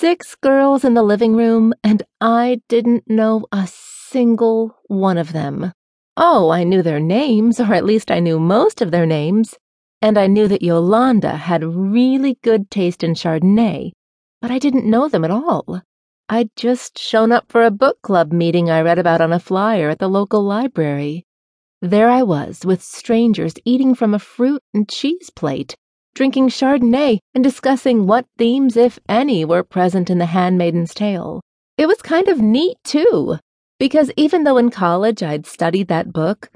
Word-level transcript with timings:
six 0.00 0.34
girls 0.34 0.82
in 0.82 0.94
the 0.94 1.02
living 1.02 1.36
room, 1.36 1.74
and 1.84 2.02
I 2.22 2.62
didn't 2.70 3.04
know 3.06 3.44
a 3.52 3.68
single 3.70 4.74
one 4.86 5.18
of 5.18 5.34
them. 5.34 5.74
Oh, 6.16 6.48
I 6.48 6.64
knew 6.64 6.80
their 6.80 6.98
names, 6.98 7.60
or 7.60 7.74
at 7.74 7.84
least 7.84 8.10
I 8.10 8.18
knew 8.18 8.40
most 8.40 8.80
of 8.80 8.92
their 8.92 9.04
names, 9.04 9.58
and 10.00 10.16
I 10.16 10.26
knew 10.26 10.48
that 10.48 10.62
Yolanda 10.62 11.36
had 11.36 11.62
really 11.62 12.38
good 12.42 12.70
taste 12.70 13.04
in 13.04 13.12
Chardonnay, 13.12 13.92
but 14.40 14.50
I 14.50 14.58
didn't 14.58 14.88
know 14.88 15.06
them 15.06 15.22
at 15.22 15.30
all. 15.30 15.82
I'd 16.30 16.48
just 16.56 16.98
shown 16.98 17.30
up 17.30 17.52
for 17.52 17.62
a 17.62 17.70
book 17.70 18.00
club 18.00 18.32
meeting 18.32 18.70
I 18.70 18.80
read 18.80 18.98
about 18.98 19.20
on 19.20 19.34
a 19.34 19.38
flyer 19.38 19.90
at 19.90 19.98
the 19.98 20.08
local 20.08 20.42
library. 20.42 21.26
There 21.82 22.08
I 22.08 22.22
was, 22.22 22.64
with 22.64 22.82
strangers 22.82 23.52
eating 23.66 23.94
from 23.94 24.14
a 24.14 24.18
fruit 24.18 24.62
and 24.72 24.88
cheese 24.88 25.28
plate, 25.28 25.76
drinking 26.14 26.48
Chardonnay 26.48 27.18
and 27.34 27.44
discussing 27.44 28.06
what 28.06 28.26
themes, 28.38 28.76
if 28.76 28.98
any, 29.08 29.44
were 29.44 29.62
present 29.62 30.10
in 30.10 30.18
The 30.18 30.26
Handmaiden's 30.26 30.94
Tale. 30.94 31.40
It 31.78 31.86
was 31.86 32.02
kind 32.02 32.28
of 32.28 32.40
neat, 32.40 32.76
too, 32.84 33.38
because 33.78 34.10
even 34.16 34.44
though 34.44 34.58
in 34.58 34.70
college 34.70 35.22
I'd 35.22 35.46
studied 35.46 35.88
that 35.88 36.12
book, 36.12 36.50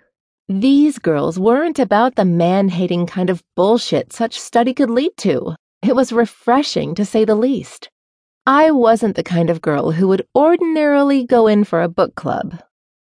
these 0.48 0.98
girls 0.98 1.38
weren't 1.38 1.78
about 1.78 2.16
the 2.16 2.24
man 2.24 2.68
hating 2.68 3.06
kind 3.06 3.30
of 3.30 3.42
bullshit 3.56 4.12
such 4.12 4.38
study 4.38 4.74
could 4.74 4.90
lead 4.90 5.16
to. 5.18 5.55
It 5.82 5.96
was 5.96 6.12
refreshing, 6.12 6.94
to 6.96 7.05
say 7.05 7.24
the 7.24 7.34
least. 7.34 7.88
I 8.46 8.70
wasn't 8.70 9.16
the 9.16 9.22
kind 9.22 9.48
of 9.48 9.62
girl 9.62 9.92
who 9.92 10.06
would 10.08 10.27
ordinarily 10.36 11.24
go 11.24 11.46
in 11.46 11.64
for 11.64 11.80
a 11.80 11.88
book 11.88 12.14
club. 12.14 12.60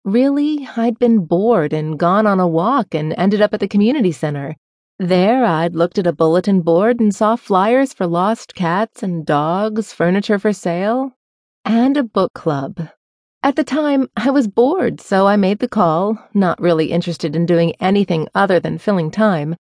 Really, 0.04 0.68
I'd 0.76 1.00
been 1.00 1.26
bored 1.26 1.72
and 1.72 1.98
gone 1.98 2.28
on 2.28 2.42
a 2.42 2.48
walk 2.48 2.94
and 2.94 3.14
ended 3.18 3.42
up 3.42 3.54
at 3.54 3.62
the 3.62 3.68
community 3.68 4.12
center. 4.12 4.58
There, 5.02 5.44
I'd 5.46 5.74
looked 5.74 5.98
at 5.98 6.06
a 6.06 6.14
bulletin 6.14 6.62
board 6.62 7.00
and 7.00 7.12
saw 7.12 7.36
flyers 7.36 7.92
for 7.92 8.06
lost 8.06 8.54
cats 8.54 9.02
and 9.02 9.26
dogs, 9.26 9.92
furniture 9.92 10.38
for 10.38 10.54
sale, 10.54 11.14
and 11.66 11.98
a 11.98 12.04
book 12.04 12.34
club. 12.36 12.88
At 13.42 13.56
the 13.56 13.64
time, 13.64 14.10
I 14.16 14.30
was 14.30 14.48
bored, 14.48 15.02
so 15.02 15.26
I 15.26 15.38
made 15.38 15.58
the 15.58 15.68
call, 15.68 16.20
not 16.36 16.62
really 16.62 16.92
interested 16.92 17.36
in 17.36 17.48
doing 17.48 17.74
anything 17.80 18.28
other 18.36 18.60
than 18.60 18.78
filling 18.78 19.10
time. 19.10 19.56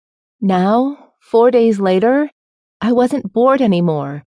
Now, 0.41 1.11
four 1.19 1.51
days 1.51 1.79
later, 1.79 2.31
I 2.81 2.91
wasn't 2.91 3.31
bored 3.31 3.61
anymore, 3.61 4.23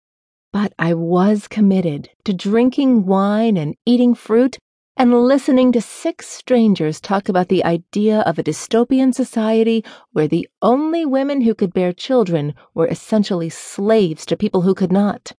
but 0.52 0.72
I 0.76 0.94
was 0.94 1.46
committed 1.46 2.10
to 2.24 2.32
drinking 2.32 3.06
wine 3.06 3.56
and 3.56 3.76
eating 3.86 4.16
fruit 4.16 4.56
and 4.96 5.12
listening 5.12 5.72
to 5.72 5.80
six 5.80 6.26
strangers 6.26 7.00
talk 7.00 7.28
about 7.28 7.48
the 7.48 7.64
idea 7.64 8.20
of 8.20 8.38
a 8.38 8.42
dystopian 8.42 9.14
society 9.14 9.84
where 10.12 10.28
the 10.28 10.48
only 10.62 11.04
women 11.04 11.42
who 11.42 11.54
could 11.54 11.74
bear 11.74 11.92
children 11.92 12.54
were 12.74 12.86
essentially 12.86 13.50
slaves 13.50 14.24
to 14.24 14.36
people 14.36 14.62
who 14.62 14.74
could 14.74 14.92
not. 14.92 15.32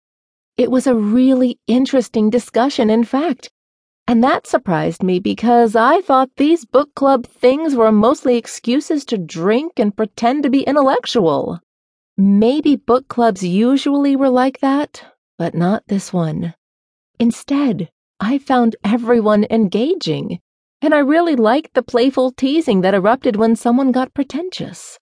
It 0.57 0.69
was 0.69 0.85
a 0.85 0.95
really 0.95 1.59
interesting 1.67 2.29
discussion, 2.29 2.89
in 2.89 3.03
fact, 3.03 3.49
and 4.07 4.23
that 4.23 4.47
surprised 4.47 5.03
me 5.03 5.19
because 5.19 5.75
I 5.75 6.01
thought 6.01 6.29
these 6.37 6.63
book 6.63 6.95
club 6.95 7.25
things 7.25 7.75
were 7.75 7.91
mostly 7.91 8.37
excuses 8.37 9.03
to 9.05 9.17
drink 9.17 9.73
and 9.77 9.95
pretend 9.95 10.43
to 10.43 10.49
be 10.49 10.61
intellectual. 10.61 11.59
Maybe 12.15 12.77
book 12.77 13.09
clubs 13.09 13.43
usually 13.43 14.15
were 14.15 14.29
like 14.29 14.59
that, 14.61 15.03
but 15.37 15.53
not 15.53 15.83
this 15.87 16.13
one. 16.13 16.53
Instead, 17.19 17.89
I 18.19 18.39
found 18.39 18.75
everyone 18.83 19.45
engaging, 19.51 20.39
and 20.81 20.91
I 20.91 20.99
really 20.99 21.35
liked 21.35 21.75
the 21.75 21.83
playful 21.83 22.31
teasing 22.31 22.81
that 22.81 22.95
erupted 22.95 23.35
when 23.35 23.55
someone 23.55 23.91
got 23.91 24.15
pretentious. 24.15 24.97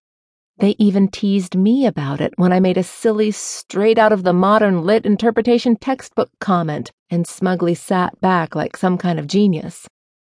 They 0.57 0.75
even 0.79 1.07
teased 1.07 1.55
me 1.55 1.85
about 1.85 2.19
it 2.19 2.33
when 2.35 2.51
I 2.51 2.59
made 2.59 2.77
a 2.77 2.83
silly, 2.83 3.31
straight 3.31 3.97
out 3.97 4.11
of 4.11 4.23
the 4.23 4.33
modern 4.33 4.83
lit 4.83 5.05
interpretation 5.05 5.77
textbook 5.77 6.29
comment 6.41 6.91
and 7.09 7.25
smugly 7.25 7.73
sat 7.73 8.19
back 8.19 8.53
like 8.53 8.75
some 8.75 8.97
kind 8.97 9.17
of 9.17 9.27
genius. 9.27 9.87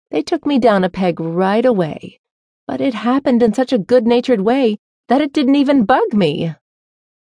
They 0.10 0.22
took 0.22 0.46
me 0.46 0.58
down 0.58 0.86
a 0.86 0.90
peg 0.90 1.20
right 1.20 1.66
away, 1.66 2.22
but 2.68 2.80
it 2.80 2.94
happened 2.94 3.44
in 3.44 3.54
such 3.54 3.74
a 3.74 3.78
good 3.78 4.08
natured 4.08 4.42
way 4.42 4.78
that 5.10 5.20
it 5.20 5.34
didn't 5.34 5.56
even 5.56 5.84
bug 5.84 6.14
me. 6.14 6.56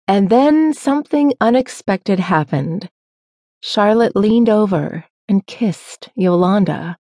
And 0.06 0.30
then 0.30 0.72
something 0.72 1.34
unexpected 1.40 2.20
happened. 2.20 2.88
Charlotte 3.60 4.14
leaned 4.14 4.48
over 4.48 5.04
and 5.28 5.46
kissed 5.46 6.08
Yolanda. 6.14 6.96